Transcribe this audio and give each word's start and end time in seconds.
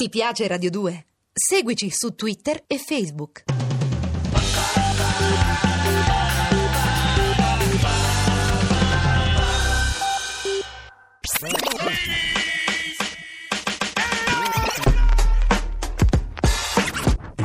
Ti 0.00 0.08
piace 0.10 0.46
Radio 0.46 0.70
2? 0.70 1.06
Seguici 1.32 1.90
su 1.90 2.14
Twitter 2.14 2.62
e 2.68 2.78
Facebook. 2.78 3.42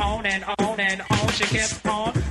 on 0.00 0.24
and 0.24 0.44
on 0.60 0.78
and 0.78 1.02
on 1.10 1.28
she 1.32 1.44
kept 1.46 1.84
on. 1.84 2.23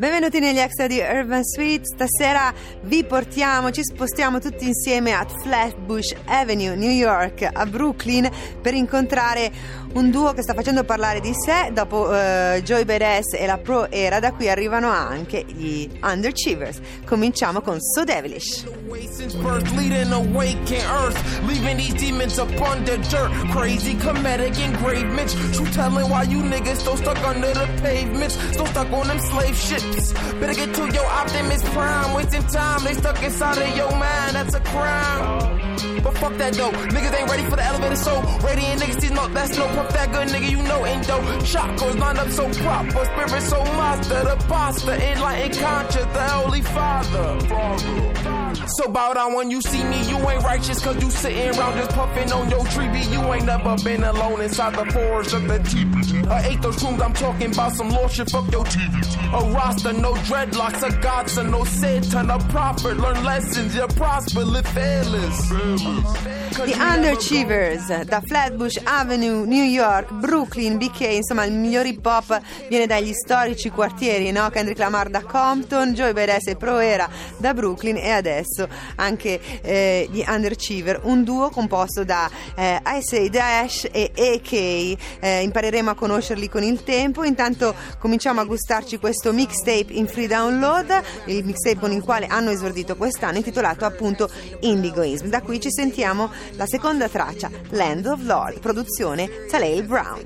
Benvenuti 0.00 0.40
negli 0.40 0.56
extra 0.56 0.86
di 0.86 0.98
Urban 0.98 1.44
Suite. 1.44 1.84
Stasera 1.84 2.54
vi 2.84 3.04
portiamo, 3.04 3.70
ci 3.70 3.82
spostiamo 3.84 4.38
tutti 4.40 4.66
insieme 4.66 5.12
a 5.12 5.26
Flatbush 5.26 6.14
Avenue, 6.24 6.74
New 6.74 6.88
York, 6.90 7.46
a 7.52 7.66
Brooklyn, 7.66 8.26
per 8.62 8.72
incontrare 8.72 9.52
un 9.94 10.10
duo 10.10 10.32
che 10.32 10.42
sta 10.42 10.54
facendo 10.54 10.84
parlare 10.84 11.20
di 11.20 11.32
sé. 11.34 11.70
Dopo 11.72 12.14
eh, 12.14 12.62
Joy 12.64 12.84
Badass 12.84 13.34
e 13.34 13.46
la 13.46 13.58
Pro 13.58 13.90
Era, 13.90 14.20
da 14.20 14.32
qui 14.32 14.48
arrivano 14.48 14.88
anche 14.90 15.44
gli 15.46 15.88
Underachievers. 16.02 16.80
Cominciamo 17.04 17.60
con 17.60 17.80
So 17.80 18.04
Devilish. 18.04 18.64
these. 35.80 36.00
But 36.02 36.16
fuck 36.16 36.36
that 36.38 36.54
though, 36.54 36.70
niggas 36.70 37.12
ain't 37.12 37.28
ready 37.28 37.44
for 37.44 37.56
the 37.56 37.64
elevator, 37.64 37.96
so 37.96 38.20
radiant 38.42 38.80
niggas 38.80 39.00
see 39.00 39.12
no, 39.12 39.28
that's 39.28 39.56
no 39.58 39.66
puff 39.80 39.92
that 39.94 40.12
good 40.12 40.28
nigga, 40.28 40.50
you 40.50 40.62
know 40.62 40.84
ain't 40.86 41.06
dope. 41.06 41.22
Chakras 41.52 41.98
lined 41.98 42.18
up 42.18 42.30
so 42.30 42.48
proper, 42.62 43.04
spirit 43.04 43.42
so 43.42 43.62
master, 43.64 44.24
the 44.24 44.36
pasta, 44.48 45.10
enlightened 45.10 45.58
conscious, 45.58 46.06
the 46.06 46.28
Holy 46.28 46.62
Father. 46.62 47.28
So 48.66 48.88
bow 48.88 49.14
down 49.14 49.34
when 49.34 49.50
you 49.50 49.60
see 49.62 49.82
me, 49.84 50.08
you 50.08 50.16
ain't 50.28 50.42
righteous 50.42 50.80
cause 50.82 51.02
you 51.02 51.10
sitting 51.10 51.58
around 51.58 51.76
just 51.76 51.90
puffing 51.90 52.32
on 52.32 52.50
your 52.50 52.64
tree. 52.66 52.88
You 53.10 53.20
ain't 53.32 53.46
never 53.46 53.76
been 53.82 54.04
alone 54.04 54.40
inside 54.42 54.74
the 54.74 54.90
forest 54.92 55.34
of 55.34 55.48
the 55.48 55.58
deep. 55.58 56.28
I 56.28 56.48
ate 56.48 56.62
those 56.62 56.82
rooms, 56.82 57.00
I'm 57.00 57.14
talking 57.14 57.52
about 57.52 57.72
some 57.72 57.90
lordship, 57.90 58.30
fuck 58.30 58.50
your 58.52 58.64
TV. 58.64 58.94
A 59.32 59.52
roster, 59.52 59.92
no 59.92 60.12
dreadlocks, 60.28 60.82
a 60.82 61.00
godson, 61.00 61.50
no 61.50 61.64
Satan, 61.64 62.30
a 62.30 62.38
prophet. 62.50 62.96
Learn 62.98 63.24
lessons, 63.24 63.74
you 63.74 63.86
prosper, 63.88 64.44
live 64.44 64.66
fearless. 64.68 66.39
The 66.50 66.74
Underachievers 66.74 68.04
da 68.04 68.20
Flatbush 68.20 68.76
Avenue, 68.82 69.46
New 69.46 69.62
York, 69.62 70.12
Brooklyn, 70.12 70.78
BK, 70.78 71.00
insomma 71.00 71.44
il 71.44 71.52
miglior 71.52 71.86
hip 71.86 72.04
hop 72.04 72.40
viene 72.68 72.86
dagli 72.86 73.12
storici 73.12 73.70
quartieri, 73.70 74.32
no? 74.32 74.50
Kendrick 74.50 74.78
Lamar 74.78 75.08
da 75.08 75.22
Compton, 75.22 75.94
Joey 75.94 76.12
Badass 76.12 76.48
e 76.48 76.56
Pro 76.56 76.78
Era 76.78 77.08
da 77.38 77.54
Brooklyn 77.54 77.96
e 77.96 78.10
adesso 78.10 78.68
anche 78.96 79.40
eh, 79.62 80.08
gli 80.10 80.24
Underachiever, 80.26 81.00
un 81.04 81.22
duo 81.22 81.50
composto 81.50 82.02
da 82.04 82.28
eh, 82.56 82.80
Ice 82.98 83.30
Dash 83.30 83.88
e 83.90 84.10
AK. 84.14 84.52
Eh, 84.52 85.42
impareremo 85.42 85.90
a 85.90 85.94
conoscerli 85.94 86.48
con 86.48 86.64
il 86.64 86.82
tempo, 86.82 87.22
intanto 87.22 87.74
cominciamo 87.98 88.40
a 88.40 88.44
gustarci 88.44 88.98
questo 88.98 89.32
mixtape 89.32 89.92
in 89.92 90.08
free 90.08 90.26
download, 90.26 91.00
il 91.26 91.44
mixtape 91.44 91.78
con 91.78 91.92
il 91.92 92.02
quale 92.02 92.26
hanno 92.26 92.50
esordito 92.50 92.96
quest'anno, 92.96 93.36
intitolato 93.36 93.84
appunto 93.84 94.28
Indigoism. 94.60 95.26
Da 95.26 95.42
qui 95.42 95.60
ci 95.60 95.70
sentiamo 95.70 96.38
la 96.56 96.66
seconda 96.66 97.08
traccia, 97.08 97.50
Land 97.70 98.06
of 98.06 98.22
Lord, 98.24 98.60
produzione 98.60 99.46
Talale 99.48 99.82
Brown. 99.82 100.22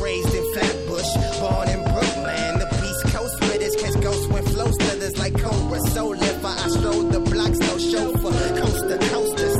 Raised 0.00 0.34
in 0.34 0.44
Flatbush, 0.52 1.38
born 1.40 1.68
in 1.68 1.82
Brooklyn. 1.82 2.58
The 2.58 2.68
Beast 2.80 3.14
Coast 3.14 3.40
spitters 3.40 3.76
catch 3.80 4.02
ghosts 4.02 4.26
when 4.26 4.44
flow 4.44 4.70
slithers 4.72 5.16
like 5.18 5.40
Cobra. 5.40 5.80
So 5.90 6.08
liver, 6.08 6.46
I 6.46 6.68
stroll 6.68 7.02
the 7.04 7.20
blocks, 7.20 7.58
no 7.58 7.78
chauffeur. 7.78 8.60
Coast 8.60 8.88
the 8.88 9.04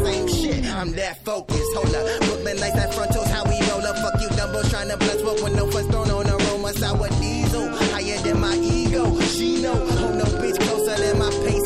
same 0.04 0.28
shit. 0.28 0.64
I'm 0.74 0.92
that 0.92 1.24
focused. 1.24 1.74
Hold 1.74 1.94
up, 1.94 2.20
Brooklyn 2.22 2.56
nights 2.60 2.76
at 2.76 2.94
frontals, 2.94 3.30
how 3.30 3.44
we 3.44 3.58
roll 3.68 3.86
up. 3.86 3.96
Fuck 3.98 4.20
you, 4.20 4.28
Dumbo, 4.28 4.68
trying 4.70 4.88
to 4.88 4.96
bless 4.96 5.22
what 5.22 5.42
when 5.42 5.54
no 5.54 5.70
funds 5.70 5.90
thrown 5.90 6.10
on 6.10 6.28
aroma. 6.28 6.72
Sour 6.74 7.08
diesel, 7.20 7.68
higher 7.92 8.18
than 8.22 8.40
my 8.40 8.54
ego. 8.56 9.20
She 9.20 9.62
know, 9.62 9.74
hold 9.74 10.16
no 10.16 10.24
bitch 10.40 10.58
closer 10.60 10.96
than 11.02 11.18
my 11.18 11.30
pesos. 11.44 11.63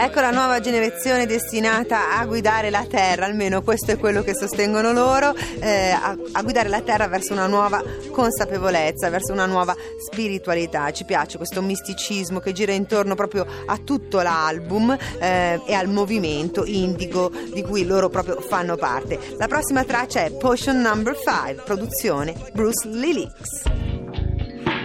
Ecco 0.00 0.20
la 0.20 0.30
nuova 0.30 0.60
generazione 0.60 1.26
destinata 1.26 2.16
a 2.16 2.24
guidare 2.24 2.70
la 2.70 2.86
Terra, 2.88 3.24
almeno 3.26 3.62
questo 3.62 3.90
è 3.90 3.98
quello 3.98 4.22
che 4.22 4.32
sostengono 4.32 4.92
loro, 4.92 5.34
eh, 5.34 5.90
a, 5.90 6.16
a 6.30 6.42
guidare 6.42 6.68
la 6.68 6.82
Terra 6.82 7.08
verso 7.08 7.32
una 7.32 7.48
nuova 7.48 7.82
consapevolezza, 8.12 9.10
verso 9.10 9.32
una 9.32 9.46
nuova 9.46 9.74
spiritualità. 10.08 10.92
Ci 10.92 11.04
piace 11.04 11.36
questo 11.36 11.62
misticismo 11.62 12.38
che 12.38 12.52
gira 12.52 12.70
intorno 12.70 13.16
proprio 13.16 13.44
a 13.66 13.76
tutto 13.78 14.20
l'album 14.20 14.96
eh, 15.18 15.60
e 15.66 15.74
al 15.74 15.88
movimento 15.88 16.64
indigo 16.64 17.32
di 17.52 17.62
cui 17.64 17.84
loro 17.84 18.08
proprio 18.08 18.40
fanno 18.40 18.76
parte. 18.76 19.18
La 19.36 19.48
prossima 19.48 19.82
traccia 19.82 20.22
è 20.22 20.30
Potion 20.30 20.80
Number 20.80 21.16
5, 21.16 21.64
produzione 21.64 22.36
Bruce 22.52 22.86
Lilix. 22.86 23.88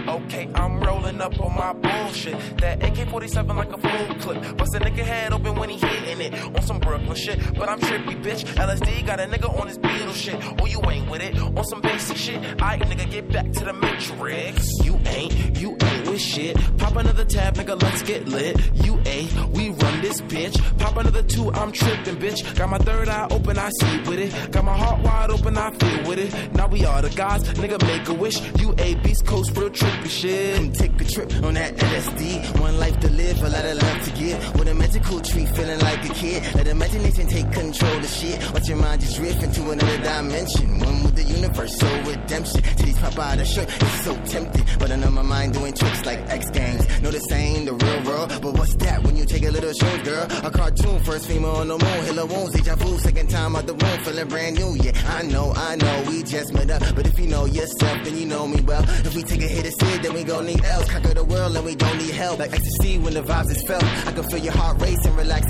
Okay, 0.06 0.48
I'm 0.54 0.80
rolling 0.80 1.20
up 1.20 1.38
on 1.40 1.54
my 1.54 1.72
bullshit. 1.72 2.36
That 2.58 2.82
AK-47 2.82 3.54
like 3.56 3.72
a 3.72 3.78
full 3.78 4.14
clip. 4.20 4.33
It. 6.24 6.34
On 6.56 6.62
some 6.62 6.78
Brooklyn 6.78 7.14
shit, 7.14 7.38
but 7.54 7.68
I'm 7.68 7.80
trippy, 7.80 8.22
bitch. 8.22 8.44
LSD 8.54 9.06
got 9.06 9.20
a 9.20 9.24
nigga 9.24 9.48
on 9.60 9.66
his 9.68 9.78
Beetle 9.78 10.12
shit. 10.12 10.36
Oh, 10.60 10.66
you 10.66 10.80
ain't 10.90 11.10
with 11.10 11.22
it. 11.22 11.38
On 11.38 11.64
some 11.64 11.80
basic 11.80 12.16
shit. 12.16 12.38
I 12.62 12.78
nigga 12.78 13.10
get 13.10 13.30
back 13.30 13.50
to 13.52 13.64
the 13.64 13.72
matrix. 13.72 14.68
You 14.82 14.98
ain't, 15.06 15.60
you 15.60 15.76
ain't 15.80 16.08
with 16.08 16.20
shit. 16.20 16.56
Pop 16.78 16.96
another 16.96 17.24
tab, 17.24 17.54
nigga, 17.56 17.80
let's 17.82 18.02
get 18.02 18.28
lit. 18.28 18.60
You 18.74 19.00
ain't, 19.06 19.32
this 20.14 20.32
bitch. 20.32 20.78
Pop 20.78 20.96
another 20.96 21.22
two, 21.22 21.52
I'm 21.52 21.72
tripping, 21.72 22.16
bitch. 22.16 22.56
Got 22.56 22.70
my 22.70 22.78
third 22.78 23.08
eye 23.08 23.26
open, 23.30 23.58
I 23.58 23.70
see 23.80 23.98
with 24.08 24.18
it. 24.18 24.52
Got 24.52 24.64
my 24.64 24.76
heart 24.76 25.02
wide 25.02 25.30
open, 25.30 25.56
I 25.56 25.70
feel 25.72 26.08
with 26.08 26.18
it. 26.18 26.54
Now 26.54 26.66
we 26.66 26.84
are 26.84 27.02
the 27.02 27.10
gods, 27.10 27.48
nigga, 27.54 27.82
make 27.82 28.08
a 28.08 28.14
wish. 28.14 28.40
You 28.60 28.74
a 28.78 28.94
Beast 28.96 29.26
Coast, 29.26 29.56
real 29.56 29.70
trippy 29.70 30.10
shit. 30.10 30.56
Come 30.56 30.72
take 30.72 31.00
a 31.00 31.04
trip 31.04 31.32
on 31.42 31.54
that 31.54 31.76
LSD. 31.76 32.60
One 32.60 32.78
life 32.78 32.98
to 33.00 33.10
live, 33.10 33.42
a 33.42 33.48
lot 33.48 33.64
of 33.64 33.82
love 33.82 34.04
to 34.04 34.10
give. 34.12 34.58
With 34.58 34.68
a 34.68 34.74
magical 34.74 35.20
tree, 35.20 35.46
feeling 35.46 35.80
like 35.80 36.04
a 36.10 36.14
kid. 36.14 36.54
Let 36.54 36.66
imagination 36.66 37.26
take 37.26 37.50
control 37.52 37.96
of 37.96 38.06
shit. 38.06 38.52
Watch 38.52 38.68
your 38.68 38.78
mind 38.78 39.00
just 39.00 39.16
drift 39.16 39.42
into 39.42 39.70
another 39.70 39.98
dimension. 39.98 40.78
One 40.78 41.02
with 41.04 41.16
the 41.16 41.24
universe, 41.24 41.78
so 41.78 41.88
redemption. 42.02 42.60
Titties 42.78 43.00
pop 43.00 43.18
out 43.18 43.40
of 43.40 43.46
shirt, 43.46 43.68
it's 43.68 44.04
so 44.04 44.16
tempting. 44.24 44.64
But 44.78 44.90
I 44.90 44.96
know 44.96 45.10
my 45.10 45.22
mind 45.22 45.54
doing 45.54 45.72
tricks 45.72 46.04
like 46.06 46.20
X 46.28 46.50
Games. 46.50 47.02
Know 47.02 47.10
this 47.10 47.30
ain't 47.32 47.66
the 47.66 47.74
real 47.74 48.02
world, 48.04 48.28
but 48.42 48.52
what's 48.54 48.74
that 48.76 49.02
when 49.02 49.16
you 49.16 49.24
take 49.24 49.44
a 49.44 49.50
little 49.50 49.72
short 49.72 50.03
girl? 50.04 50.26
A 50.44 50.50
cartoon, 50.50 51.00
first 51.04 51.26
female 51.26 51.56
on 51.56 51.68
the 51.68 51.78
moon, 51.78 52.04
her 52.16 52.26
wounds, 52.26 52.52
deja 52.54 52.76
vu, 52.76 52.98
second 52.98 53.28
time 53.30 53.56
out 53.56 53.66
the 53.66 53.74
womb, 53.74 53.98
feeling 54.04 54.28
brand 54.28 54.56
new. 54.56 54.74
Yeah, 54.76 54.92
I 55.08 55.22
know, 55.22 55.52
I 55.56 55.76
know, 55.76 56.04
we 56.08 56.22
just 56.22 56.52
met 56.52 56.70
up. 56.70 56.82
But 56.94 57.06
if 57.06 57.18
you 57.18 57.26
know 57.26 57.44
yourself, 57.46 58.04
then 58.04 58.16
you 58.16 58.26
know 58.26 58.46
me 58.46 58.60
well. 58.62 58.82
If 59.04 59.14
we 59.14 59.22
take 59.22 59.42
a 59.42 59.46
hit 59.48 59.66
of 59.66 59.74
Sid, 59.80 60.02
then 60.02 60.14
we 60.14 60.24
gon' 60.24 60.46
need 60.46 60.64
else. 60.64 60.90
Conquer 60.90 61.14
the 61.14 61.24
world 61.24 61.56
and 61.56 61.64
we 61.64 61.74
don't 61.74 61.96
need 61.98 62.14
help. 62.14 62.38
Like 62.38 62.52
ecstasy 62.52 62.98
when 62.98 63.14
the 63.14 63.22
vibes 63.22 63.50
is 63.50 63.62
felt. 63.66 63.82
I 64.06 64.12
can 64.12 64.24
feel 64.24 64.38
your 64.42 64.52
heart 64.56 64.80
race 64.80 65.04
and 65.04 65.16
relax 65.16 65.46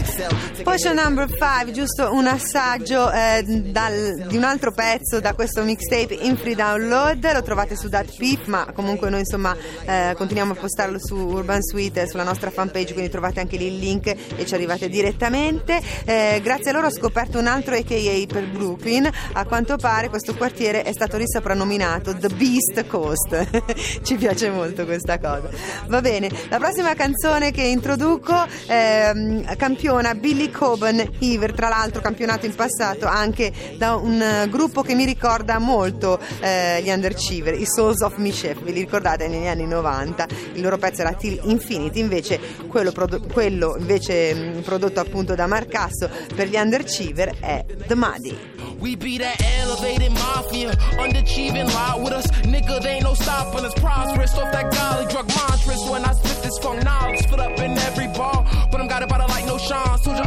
Potion 0.64 0.96
hit- 0.96 1.02
Number 1.04 1.28
5, 1.28 1.72
giusto 1.72 2.12
un 2.12 2.26
assaggio 2.26 3.10
eh, 3.10 3.42
dal- 3.44 4.24
di 4.28 4.36
un 4.36 4.44
altro 4.44 4.72
pezzo 4.72 5.20
da 5.20 5.34
questo 5.34 5.62
mixtape 5.62 6.14
in 6.14 6.36
free 6.36 6.54
download, 6.54 7.30
lo 7.32 7.42
trovate 7.42 7.76
su 7.76 7.88
Dat 7.88 8.14
Peep, 8.16 8.46
ma 8.46 8.66
comunque 8.72 9.10
noi 9.10 9.20
insomma 9.20 9.54
eh, 9.84 10.14
continuiamo 10.16 10.52
a 10.52 10.56
postarlo 10.56 10.98
su 10.98 11.14
Urban 11.16 11.62
Suite, 11.62 12.06
sulla 12.08 12.22
nostra 12.22 12.50
fanpage, 12.50 12.92
quindi 12.92 13.10
trovate 13.10 13.40
anche 13.40 13.56
lì 13.56 13.66
il 13.66 13.78
link 13.78 14.14
e 14.44 14.46
ci 14.46 14.54
arrivate 14.54 14.88
direttamente. 14.88 15.80
Eh, 16.04 16.40
grazie 16.42 16.70
a 16.70 16.74
loro 16.74 16.86
ho 16.86 16.90
scoperto 16.90 17.38
un 17.38 17.46
altro 17.46 17.74
AKA 17.74 18.24
per 18.28 18.46
Brooklyn. 18.46 19.10
A 19.32 19.44
quanto 19.44 19.76
pare 19.76 20.08
questo 20.08 20.34
quartiere 20.34 20.82
è 20.82 20.92
stato 20.92 21.16
risoprannominato 21.16 22.16
The 22.16 22.28
Beast 22.28 22.86
Coast. 22.86 23.64
ci 24.04 24.14
piace 24.16 24.50
molto 24.50 24.84
questa 24.84 25.18
cosa. 25.18 25.48
Va 25.88 26.00
bene, 26.00 26.30
la 26.48 26.58
prossima 26.58 26.94
canzone 26.94 27.50
che 27.50 27.62
introduco 27.62 28.34
ehm, 28.66 29.56
campiona 29.56 30.14
Billy 30.14 30.50
Coben 30.50 31.16
Heaver, 31.18 31.52
tra 31.52 31.68
l'altro 31.68 32.00
campionato 32.00 32.46
in 32.46 32.54
passato 32.54 33.06
anche 33.06 33.52
da 33.76 33.94
un 33.96 34.20
eh, 34.20 34.48
gruppo 34.48 34.82
che 34.82 34.94
mi 34.94 35.04
ricorda 35.04 35.58
molto 35.58 36.20
eh, 36.40 36.82
gli 36.82 36.90
Underachiever, 36.90 37.54
i 37.54 37.66
Souls 37.66 38.00
of 38.02 38.16
Mischief, 38.16 38.62
ve 38.62 38.72
li 38.72 38.80
ricordate 38.80 39.26
negli 39.28 39.46
anni 39.46 39.66
90? 39.66 40.26
Il 40.52 40.60
loro 40.60 40.76
pezzo 40.76 41.00
era 41.00 41.12
Till 41.14 41.40
Infinity, 41.44 42.00
invece 42.00 42.38
quello, 42.68 42.92
prodo- 42.92 43.20
quello 43.32 43.76
invece 43.78 44.33
mh, 44.34 44.60
prodotto 44.62 45.00
appunto 45.00 45.34
da 45.34 45.46
Marcasso 45.46 46.08
per 46.34 46.48
gli 46.48 46.56
Underachiever 46.56 47.38
è 47.40 47.64
The 47.86 47.94
Muddy. 47.94 48.52
We 48.80 48.96
be 48.96 49.16
that 49.18 49.40
elevated 49.40 50.10
mafia, 50.12 50.70
underachieving 50.98 51.72
lie 51.72 51.96
with 52.02 52.12
us. 52.12 52.26
Nigga, 52.44 52.82
they 52.82 52.96
ain't 52.96 53.04
no 53.04 53.14
stopping 53.14 53.64
us. 53.64 53.72
Prosperous 53.74 54.34
off 54.34 54.50
that 54.52 54.70
golly 54.74 55.06
drug 55.06 55.26
monstrous. 55.28 55.88
When 55.88 56.04
I 56.04 56.12
spit 56.12 56.42
this 56.42 56.58
funk 56.60 56.82
knowledge, 56.84 57.24
fit 57.26 57.38
up 57.38 57.58
in 57.58 57.78
every 57.78 58.08
bar. 58.08 58.44
But 58.70 58.80
I'm 58.80 58.88
got 58.88 59.08
by 59.08 59.18
the 59.18 59.26
like 59.28 59.46
no 59.46 59.56
Sean. 59.56 59.98
Told 60.02 60.18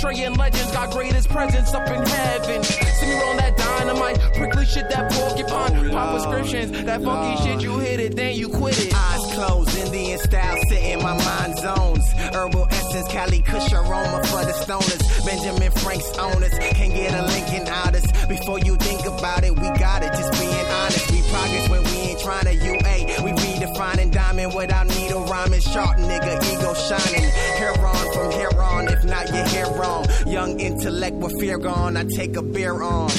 Portraying 0.00 0.34
legends, 0.36 0.72
got 0.72 0.90
greatest 0.92 1.28
presence 1.28 1.74
up 1.74 1.86
in 1.86 2.02
heaven. 2.06 2.64
See 2.64 3.06
me 3.06 3.20
roll 3.20 3.36
that 3.36 3.54
dynamite, 3.54 4.18
prickly 4.34 4.64
shit, 4.64 4.88
that 4.88 5.12
porcupine. 5.12 5.90
Pop 5.90 6.12
prescriptions, 6.12 6.70
that 6.84 7.02
funky 7.02 7.42
shit, 7.44 7.60
you 7.60 7.78
hit 7.78 8.00
it, 8.00 8.16
then 8.16 8.34
you 8.34 8.48
quit 8.48 8.78
it. 8.78 8.94
Eyes 8.94 9.34
closed, 9.34 9.76
Indian 9.76 10.18
style, 10.18 10.56
sit 10.70 10.82
in 10.84 11.02
my 11.02 11.12
mind 11.12 11.58
zones. 11.58 12.10
Herbal 12.32 12.66
essence, 12.70 13.08
Cali 13.08 13.42
Kush 13.42 13.72
aroma 13.74 14.24
for 14.24 14.42
the 14.46 14.54
stoners. 14.64 15.26
Benjamin 15.26 15.70
Frank's 15.70 16.10
owners 16.16 16.58
can 16.72 16.96
get 16.96 17.12
a 17.12 17.26
Lincoln 17.26 17.68
out 17.68 17.94
us. 17.94 18.26
Before 18.26 18.58
you 18.58 18.76
think 18.76 19.04
about 19.04 19.44
it, 19.44 19.54
we 19.54 19.68
got 19.78 20.02
it. 20.02 20.12
Just 20.12 20.32
being 20.40 20.66
honest, 20.80 21.10
we 21.10 21.20
progress 21.28 21.68
when 21.68 21.84
we 21.84 21.96
ain't 22.08 22.20
trying 22.20 22.46
to 22.46 22.54
UA. 22.54 23.22
We 23.22 23.32
redefining 23.32 24.10
diamond 24.12 24.54
without 24.54 24.86
needle 24.88 25.24
rhyming. 25.26 25.60
Sharp 25.60 25.98
nigga, 25.98 26.40
ego 26.52 26.72
shining. 26.72 27.28
Hair 27.60 27.86
on 27.86 27.99
from 28.20 28.30
here 28.32 28.50
on, 28.58 28.88
if 28.88 29.02
not, 29.04 29.32
you're 29.32 29.48
here 29.48 29.70
wrong. 29.78 30.04
Young 30.26 30.60
intellect 30.60 31.16
with 31.16 31.38
fear 31.40 31.58
gone, 31.58 31.96
I 31.96 32.04
take 32.04 32.36
a 32.36 32.42
beer 32.42 32.82
on. 32.82 33.10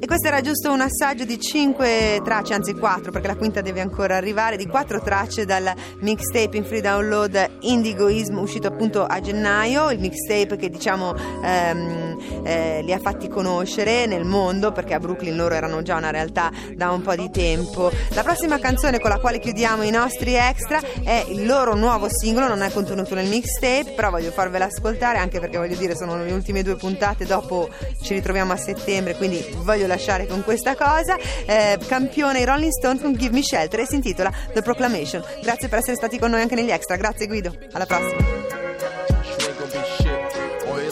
E 0.00 0.06
questo 0.06 0.28
era 0.28 0.40
giusto 0.40 0.70
un 0.70 0.80
assaggio 0.80 1.24
di 1.24 1.40
cinque 1.40 2.20
tracce, 2.22 2.54
anzi 2.54 2.72
quattro, 2.74 3.10
perché 3.10 3.26
la 3.26 3.36
quinta 3.36 3.60
deve 3.60 3.80
ancora 3.80 4.14
arrivare, 4.16 4.56
di 4.56 4.66
quattro 4.66 5.00
tracce 5.00 5.44
dal 5.44 5.72
mixtape 6.00 6.56
in 6.56 6.64
free 6.64 6.80
download 6.80 7.50
Indigoism 7.62 8.38
uscito 8.38 8.68
appunto 8.68 9.04
a 9.04 9.20
gennaio, 9.20 9.90
il 9.90 9.98
mixtape 9.98 10.56
che 10.56 10.70
diciamo 10.70 11.14
ehm, 11.42 12.07
eh, 12.42 12.82
li 12.82 12.92
ha 12.92 12.98
fatti 12.98 13.28
conoscere 13.28 14.06
nel 14.06 14.24
mondo, 14.24 14.72
perché 14.72 14.94
a 14.94 14.98
Brooklyn 14.98 15.36
loro 15.36 15.54
erano 15.54 15.82
già 15.82 15.96
una 15.96 16.10
realtà 16.10 16.50
da 16.74 16.90
un 16.90 17.02
po' 17.02 17.14
di 17.14 17.30
tempo. 17.30 17.90
La 18.10 18.22
prossima 18.22 18.58
canzone 18.58 18.98
con 19.00 19.10
la 19.10 19.18
quale 19.18 19.38
chiudiamo 19.38 19.82
i 19.82 19.90
nostri 19.90 20.34
extra 20.34 20.80
è 21.02 21.24
il 21.28 21.46
loro 21.46 21.74
nuovo 21.74 22.08
singolo, 22.10 22.48
non 22.48 22.62
è 22.62 22.70
contenuto 22.70 23.14
nel 23.14 23.28
mixtape, 23.28 23.92
però 23.94 24.10
voglio 24.10 24.30
farvela 24.30 24.66
ascoltare 24.66 25.18
anche 25.18 25.40
perché 25.40 25.58
voglio 25.58 25.76
dire 25.76 25.94
sono 25.96 26.16
le 26.22 26.32
ultime 26.32 26.62
due 26.62 26.76
puntate, 26.76 27.24
dopo 27.24 27.68
ci 28.02 28.14
ritroviamo 28.14 28.52
a 28.52 28.56
settembre, 28.56 29.16
quindi 29.16 29.44
voglio 29.58 29.86
lasciare 29.86 30.26
con 30.26 30.42
questa 30.42 30.74
cosa. 30.74 31.16
Eh, 31.46 31.78
campione 31.86 32.40
i 32.40 32.44
Rolling 32.44 32.72
Stone 32.72 33.00
con 33.00 33.14
Give 33.14 33.34
Me 33.34 33.42
Shelter 33.42 33.80
e 33.80 33.86
si 33.86 33.94
intitola 33.96 34.32
The 34.52 34.62
Proclamation. 34.62 35.22
Grazie 35.42 35.68
per 35.68 35.78
essere 35.78 35.96
stati 35.96 36.18
con 36.18 36.30
noi 36.30 36.40
anche 36.40 36.54
negli 36.54 36.70
extra. 36.70 36.96
Grazie 36.96 37.26
Guido. 37.26 37.54
Alla 37.72 37.86
prossima. 37.86 38.56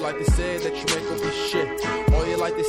like 0.06 0.18
they 0.18 0.34
said 0.34 0.55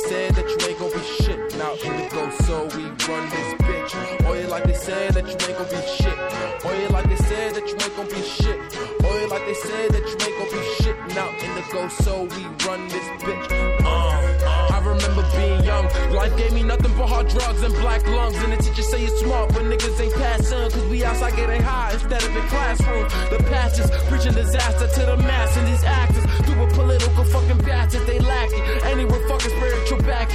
said 0.06 0.34
that 0.34 0.46
you 0.48 0.68
ain't 0.68 0.78
gonna 0.78 0.94
be 0.94 1.02
shit. 1.02 1.38
Now 1.56 1.72
in 1.72 1.96
the 1.96 2.08
go, 2.12 2.30
so 2.46 2.64
we 2.76 2.84
run 3.08 3.24
this 3.30 3.54
bitch. 3.66 4.38
You 4.40 4.46
like 4.46 4.64
they 4.64 4.74
said 4.74 5.14
that 5.14 5.26
you 5.26 5.32
ain't 5.32 5.58
gonna 5.58 5.70
be 5.70 5.80
shit. 5.96 6.18
You 6.64 6.88
like 6.88 7.08
they 7.08 7.16
said 7.16 7.54
that 7.54 7.66
you 7.66 7.74
ain't 7.74 7.96
gonna 7.96 8.08
be 8.08 8.22
shit. 8.22 8.58
You 9.02 9.28
like 9.28 9.44
they 9.46 9.54
said 9.54 9.90
that 9.92 10.04
you 10.06 10.16
ain't 10.26 10.38
gonna 10.38 10.50
be 10.50 10.62
shit. 10.78 10.96
Now 11.14 11.28
in 11.44 11.54
the 11.56 11.64
go, 11.72 11.88
so 11.88 12.22
we 12.22 12.42
run 12.66 12.88
this 12.88 13.06
bitch. 13.22 13.46
Uh, 13.84 14.74
I 14.74 14.78
remember 14.84 15.24
being 15.36 15.64
young. 15.64 15.84
Life 16.12 16.36
gave 16.36 16.52
me 16.52 16.62
nothing 16.62 16.92
but 16.96 17.08
hard 17.08 17.28
drugs 17.28 17.62
and 17.62 17.74
black 17.74 18.06
lungs. 18.06 18.36
And 18.38 18.52
the 18.52 18.56
teacher 18.62 18.82
say 18.82 19.02
you're 19.02 19.16
smart, 19.16 19.52
but 19.52 19.62
niggas 19.62 20.00
ain't 20.00 20.14
passing. 20.14 20.70
Cause 20.70 20.86
we 20.86 21.04
outside 21.04 21.34
getting 21.36 21.62
high 21.62 21.92
instead 21.92 22.22
of 22.22 22.36
in 22.36 22.42
classroom. 22.48 23.04
The 23.30 23.38
pastors 23.50 23.90
preaching 24.08 24.34
disaster 24.34 24.88
to 24.88 25.06
the 25.06 25.16
mass 25.16 25.56
and 25.56 25.66
these 25.66 25.84
actors. 25.84 26.07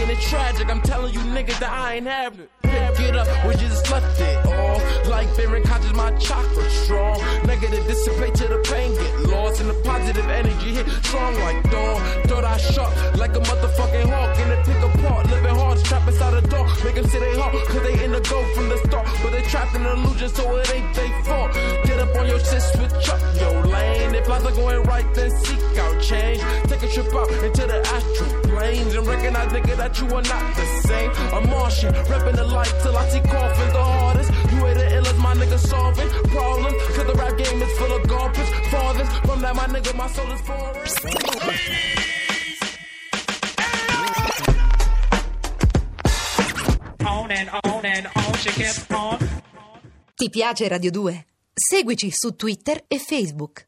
Backing. 0.03 0.17
It's 0.17 0.29
tragic. 0.29 0.69
I'm 0.69 0.81
telling 0.81 1.13
you 1.13 1.19
niggas 1.19 1.59
that 1.59 1.71
I 1.71 1.95
ain't 1.95 2.07
having 2.07 2.41
it. 2.41 2.49
Get 2.97 3.15
up, 3.15 3.27
we 3.47 3.53
just 3.55 3.89
left 3.91 4.19
it 4.21 4.45
all. 4.45 4.79
Like 5.09 5.35
bearing 5.35 5.63
conscious, 5.63 5.93
my 5.93 6.11
chakra 6.17 6.69
strong. 6.69 7.19
Negative 7.45 7.85
dissipate 7.87 8.35
to 8.35 8.47
the 8.47 8.59
pain 8.69 8.93
get 8.93 9.29
lost. 9.29 9.61
And 9.61 9.69
the 9.69 9.73
positive 9.83 10.27
energy 10.29 10.73
hit 10.73 10.87
strong 11.03 11.33
like 11.39 11.69
dawn. 11.71 12.01
Thought 12.27 12.45
I 12.45 12.57
shot 12.57 12.91
like 13.17 13.35
a 13.35 13.39
motherfucking 13.39 14.09
hawk. 14.09 14.37
And 14.37 14.51
it 14.51 14.65
pick 14.65 14.81
apart, 14.81 15.29
living 15.29 15.55
hard, 15.55 15.83
trapped 15.83 16.07
inside 16.07 16.33
a 16.33 16.41
door. 16.47 16.67
Make 16.83 16.95
them 16.95 17.07
say 17.07 17.19
they 17.19 17.39
hard, 17.39 17.55
cause 17.67 17.83
they 17.83 18.03
in 18.03 18.11
the 18.11 18.21
go 18.21 18.43
from 18.53 18.69
the 18.69 18.77
start. 18.77 19.07
But 19.21 19.31
they 19.31 19.41
trapped 19.43 19.75
in 19.75 19.85
illusion, 19.85 20.29
so 20.29 20.55
it 20.57 20.73
ain't 20.73 20.93
they 20.95 21.09
fault. 21.23 21.53
Get 21.85 21.99
up 21.99 22.15
on 22.15 22.27
your 22.27 22.39
shit, 22.39 22.61
switch 22.61 23.09
up 23.09 23.21
your 23.39 23.65
lane. 23.65 24.15
If 24.15 24.27
lives 24.27 24.45
are 24.45 24.51
going 24.51 24.83
right, 24.83 25.13
then 25.13 25.31
seek 25.31 25.59
out 25.77 26.01
change. 26.01 26.41
Recognize, 29.13 29.49
nigga, 29.53 29.75
that 29.77 29.93
you 29.99 30.07
are 30.07 30.25
not 30.33 30.55
the 30.55 30.65
same. 30.87 31.11
A 31.37 31.39
Martian, 31.47 31.93
repping 32.11 32.35
the 32.35 32.43
light 32.43 32.73
till 32.81 32.95
I 32.97 33.07
see 33.09 33.21
coffins 33.21 33.73
the 33.73 33.83
hardest. 33.83 34.29
You 34.51 34.59
ain't 34.67 34.77
the 34.81 34.87
illest, 34.97 35.19
my 35.19 35.33
nigga, 35.35 35.59
solving 35.59 36.09
problems. 36.35 36.77
Cause 36.95 37.07
the 37.09 37.15
rap 37.21 37.37
game 37.37 37.61
is 37.61 37.71
full 37.77 37.93
of 37.97 38.07
garbage. 38.07 38.51
Fathers, 38.71 39.09
from 39.27 39.41
that, 39.41 39.55
my 39.55 39.67
nigga, 39.73 39.91
my 39.95 40.07
soul 40.07 40.31
is 40.31 40.41
foreign. 40.41 40.73
On 47.05 47.31
and 47.31 47.49
on 47.63 47.85
and 47.85 48.05
on 48.15 48.33
she 48.41 48.49
kept 48.49 48.91
on. 48.91 49.17
Ti 50.15 50.29
piace 50.29 50.67
Radio 50.67 50.91
2? 50.91 51.25
Seguici 51.53 52.09
su 52.11 52.35
Twitter 52.35 52.83
e 52.87 52.97
Facebook. 52.97 53.61